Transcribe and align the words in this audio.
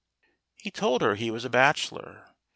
He 0.55 0.71
told 0.71 1.03
her 1.03 1.13
he 1.13 1.29
was 1.29 1.45
a 1.45 1.49
bachelor. 1.51 2.25